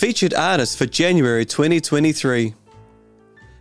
Featured 0.00 0.32
artist 0.32 0.78
for 0.78 0.86
January 0.86 1.44
2023. 1.44 2.54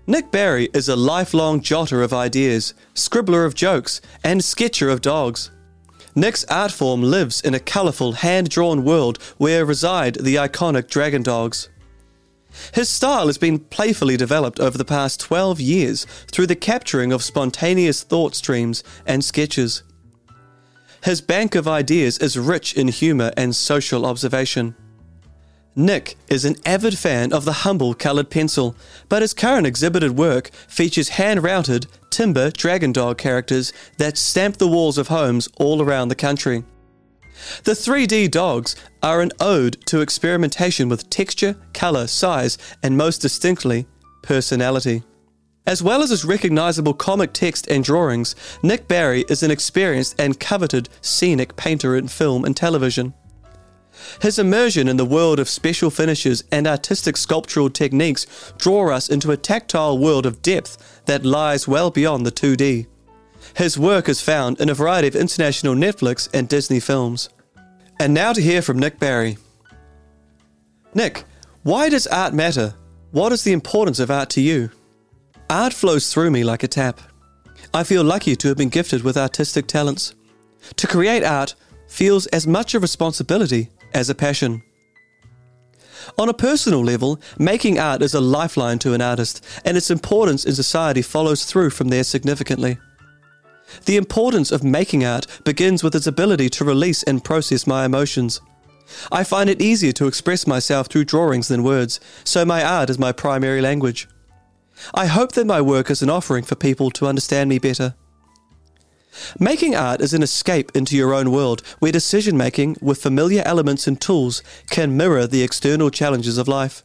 Nick 0.07 0.31
Barry 0.31 0.69
is 0.73 0.87
a 0.87 0.95
lifelong 0.95 1.59
jotter 1.59 2.01
of 2.01 2.13
ideas, 2.13 2.73
scribbler 2.93 3.45
of 3.45 3.55
jokes, 3.55 3.99
and 4.23 4.41
sketcher 4.41 4.87
of 4.87 5.01
dogs. 5.01 5.51
Nick's 6.15 6.45
art 6.45 6.71
form 6.71 7.03
lives 7.03 7.41
in 7.41 7.53
a 7.53 7.59
colourful, 7.59 8.13
hand 8.13 8.47
drawn 8.47 8.85
world 8.85 9.21
where 9.37 9.65
reside 9.65 10.15
the 10.15 10.35
iconic 10.35 10.89
dragon 10.89 11.23
dogs. 11.23 11.67
His 12.73 12.87
style 12.87 13.27
has 13.27 13.37
been 13.37 13.59
playfully 13.59 14.15
developed 14.15 14.61
over 14.61 14.77
the 14.77 14.85
past 14.85 15.19
12 15.19 15.59
years 15.59 16.05
through 16.31 16.47
the 16.47 16.55
capturing 16.55 17.11
of 17.11 17.21
spontaneous 17.21 18.01
thought 18.01 18.33
streams 18.33 18.81
and 19.05 19.25
sketches. 19.25 19.83
His 21.03 21.19
bank 21.19 21.55
of 21.55 21.67
ideas 21.67 22.17
is 22.19 22.39
rich 22.39 22.75
in 22.75 22.87
humour 22.87 23.33
and 23.35 23.53
social 23.53 24.05
observation. 24.05 24.77
Nick 25.79 26.17
is 26.27 26.43
an 26.43 26.57
avid 26.65 26.97
fan 26.97 27.31
of 27.31 27.45
the 27.45 27.63
humble 27.63 27.93
coloured 27.93 28.29
pencil, 28.29 28.75
but 29.07 29.21
his 29.21 29.33
current 29.33 29.65
exhibited 29.65 30.17
work 30.17 30.49
features 30.67 31.07
hand 31.09 31.41
routed 31.41 31.87
timber 32.09 32.51
dragon 32.51 32.91
dog 32.91 33.17
characters 33.17 33.71
that 33.97 34.17
stamp 34.17 34.57
the 34.57 34.67
walls 34.67 34.97
of 34.97 35.07
homes 35.07 35.47
all 35.55 35.81
around 35.81 36.09
the 36.09 36.15
country. 36.15 36.65
The 37.63 37.71
3D 37.71 38.29
dogs 38.29 38.75
are 39.01 39.21
an 39.21 39.31
ode 39.39 39.77
to 39.85 40.01
experimentation 40.01 40.89
with 40.89 41.09
texture, 41.09 41.55
colour, 41.73 42.07
size, 42.07 42.57
and 42.83 42.97
most 42.97 43.19
distinctly, 43.19 43.87
personality. 44.21 45.03
As 45.65 45.81
well 45.81 46.03
as 46.03 46.09
his 46.09 46.25
recognisable 46.25 46.93
comic 46.93 47.31
text 47.31 47.67
and 47.67 47.85
drawings, 47.85 48.35
Nick 48.61 48.89
Barry 48.89 49.23
is 49.29 49.43
an 49.43 49.51
experienced 49.51 50.19
and 50.19 50.37
coveted 50.41 50.89
scenic 50.99 51.55
painter 51.55 51.95
in 51.95 52.09
film 52.09 52.43
and 52.43 52.57
television. 52.57 53.13
His 54.21 54.39
immersion 54.39 54.87
in 54.87 54.97
the 54.97 55.05
world 55.05 55.39
of 55.39 55.49
special 55.49 55.89
finishes 55.89 56.43
and 56.51 56.67
artistic 56.67 57.17
sculptural 57.17 57.69
techniques 57.69 58.53
draw 58.57 58.91
us 58.91 59.09
into 59.09 59.31
a 59.31 59.37
tactile 59.37 59.97
world 59.97 60.25
of 60.25 60.41
depth 60.41 61.03
that 61.05 61.25
lies 61.25 61.67
well 61.67 61.91
beyond 61.91 62.25
the 62.25 62.31
2D. 62.31 62.87
His 63.55 63.79
work 63.79 64.09
is 64.09 64.21
found 64.21 64.59
in 64.59 64.69
a 64.69 64.73
variety 64.73 65.07
of 65.07 65.15
international 65.15 65.75
Netflix 65.75 66.29
and 66.33 66.47
Disney 66.47 66.79
films. 66.79 67.29
And 67.99 68.13
now 68.13 68.33
to 68.33 68.41
hear 68.41 68.61
from 68.61 68.79
Nick 68.79 68.99
Barry. 68.99 69.37
Nick, 70.93 71.25
why 71.63 71.89
does 71.89 72.07
art 72.07 72.33
matter? 72.33 72.73
What 73.11 73.31
is 73.31 73.43
the 73.43 73.53
importance 73.53 73.99
of 73.99 74.11
art 74.11 74.29
to 74.31 74.41
you? 74.41 74.69
Art 75.49 75.73
flows 75.73 76.13
through 76.13 76.31
me 76.31 76.43
like 76.43 76.63
a 76.63 76.67
tap. 76.67 76.99
I 77.73 77.83
feel 77.83 78.03
lucky 78.03 78.35
to 78.35 78.47
have 78.47 78.57
been 78.57 78.69
gifted 78.69 79.03
with 79.03 79.17
artistic 79.17 79.67
talents. 79.67 80.15
To 80.75 80.87
create 80.87 81.23
art 81.23 81.55
feels 81.87 82.27
as 82.27 82.47
much 82.47 82.73
a 82.73 82.79
responsibility 82.79 83.69
as 83.93 84.09
a 84.09 84.15
passion. 84.15 84.61
On 86.17 86.29
a 86.29 86.33
personal 86.33 86.83
level, 86.83 87.19
making 87.37 87.79
art 87.79 88.01
is 88.01 88.13
a 88.13 88.21
lifeline 88.21 88.79
to 88.79 88.93
an 88.93 89.01
artist, 89.01 89.45
and 89.65 89.77
its 89.77 89.91
importance 89.91 90.45
in 90.45 90.55
society 90.55 91.01
follows 91.01 91.45
through 91.45 91.69
from 91.71 91.89
there 91.89 92.03
significantly. 92.03 92.77
The 93.85 93.97
importance 93.97 94.51
of 94.51 94.63
making 94.63 95.05
art 95.05 95.27
begins 95.43 95.83
with 95.83 95.95
its 95.95 96.07
ability 96.07 96.49
to 96.49 96.65
release 96.65 97.03
and 97.03 97.23
process 97.23 97.67
my 97.67 97.85
emotions. 97.85 98.41
I 99.11 99.23
find 99.23 99.49
it 99.49 99.61
easier 99.61 99.91
to 99.93 100.07
express 100.07 100.47
myself 100.47 100.87
through 100.87 101.05
drawings 101.05 101.47
than 101.47 101.63
words, 101.63 101.99
so 102.23 102.43
my 102.43 102.63
art 102.63 102.89
is 102.89 102.97
my 102.97 103.11
primary 103.11 103.61
language. 103.61 104.07
I 104.93 105.05
hope 105.05 105.33
that 105.33 105.45
my 105.45 105.61
work 105.61 105.91
is 105.91 106.01
an 106.01 106.09
offering 106.09 106.43
for 106.43 106.55
people 106.55 106.89
to 106.91 107.07
understand 107.07 107.49
me 107.49 107.59
better. 107.59 107.93
Making 109.39 109.75
art 109.75 110.01
is 110.01 110.13
an 110.13 110.23
escape 110.23 110.71
into 110.75 110.95
your 110.95 111.13
own 111.13 111.31
world 111.31 111.61
where 111.79 111.91
decision 111.91 112.37
making 112.37 112.77
with 112.81 113.01
familiar 113.01 113.43
elements 113.45 113.87
and 113.87 113.99
tools 113.99 114.43
can 114.69 114.97
mirror 114.97 115.27
the 115.27 115.43
external 115.43 115.89
challenges 115.89 116.37
of 116.37 116.47
life. 116.47 116.83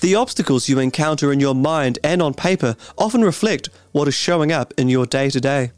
The 0.00 0.14
obstacles 0.14 0.68
you 0.68 0.78
encounter 0.78 1.32
in 1.32 1.40
your 1.40 1.54
mind 1.54 1.98
and 2.04 2.20
on 2.20 2.34
paper 2.34 2.76
often 2.98 3.22
reflect 3.22 3.68
what 3.92 4.08
is 4.08 4.14
showing 4.14 4.52
up 4.52 4.74
in 4.76 4.88
your 4.88 5.06
day 5.06 5.30
to 5.30 5.40
day. 5.40 5.72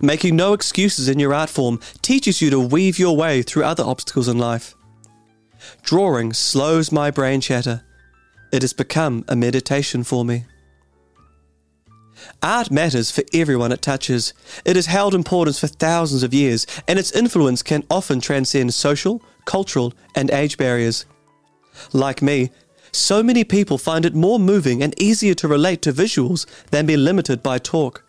Making 0.00 0.36
no 0.36 0.52
excuses 0.52 1.08
in 1.08 1.18
your 1.18 1.34
art 1.34 1.50
form 1.50 1.80
teaches 2.02 2.40
you 2.40 2.50
to 2.50 2.60
weave 2.60 2.98
your 2.98 3.16
way 3.16 3.42
through 3.42 3.64
other 3.64 3.84
obstacles 3.84 4.28
in 4.28 4.38
life. 4.38 4.74
Drawing 5.82 6.32
slows 6.32 6.90
my 6.90 7.10
brain 7.10 7.40
chatter. 7.40 7.82
It 8.52 8.62
has 8.62 8.72
become 8.72 9.24
a 9.28 9.36
meditation 9.36 10.04
for 10.04 10.24
me. 10.24 10.44
Art 12.42 12.70
matters 12.70 13.10
for 13.10 13.22
everyone 13.32 13.72
it 13.72 13.82
touches. 13.82 14.32
It 14.64 14.76
has 14.76 14.86
held 14.86 15.14
importance 15.14 15.58
for 15.58 15.66
thousands 15.66 16.22
of 16.22 16.34
years, 16.34 16.66
and 16.88 16.98
its 16.98 17.12
influence 17.12 17.62
can 17.62 17.84
often 17.90 18.20
transcend 18.20 18.74
social, 18.74 19.22
cultural, 19.44 19.92
and 20.14 20.30
age 20.30 20.56
barriers. 20.56 21.06
Like 21.92 22.22
me, 22.22 22.50
so 22.92 23.22
many 23.22 23.44
people 23.44 23.78
find 23.78 24.04
it 24.04 24.14
more 24.14 24.38
moving 24.38 24.82
and 24.82 25.00
easier 25.00 25.34
to 25.34 25.48
relate 25.48 25.82
to 25.82 25.92
visuals 25.92 26.46
than 26.70 26.86
be 26.86 26.96
limited 26.96 27.42
by 27.42 27.58
talk. 27.58 28.04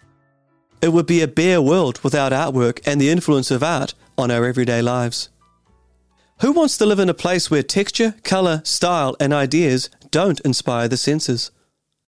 It 0.81 0.93
would 0.93 1.05
be 1.05 1.22
a 1.22 1.28
bare 1.28 1.61
world 1.61 1.99
without 2.03 2.31
artwork 2.31 2.81
and 2.85 2.99
the 2.99 3.09
influence 3.09 3.51
of 3.51 3.61
art 3.61 3.93
on 4.17 4.31
our 4.31 4.45
everyday 4.45 4.81
lives. 4.81 5.29
Who 6.41 6.51
wants 6.53 6.75
to 6.79 6.88
live 6.88 6.97
in 6.97 7.09
a 7.09 7.13
place 7.13 7.51
where 7.51 7.61
texture, 7.61 8.16
colour, 8.23 8.61
style, 8.66 9.16
and 9.19 9.31
ideas 9.31 9.91
don't 10.09 10.39
inspire 10.39 10.88
the 10.88 10.97
senses? 10.97 11.51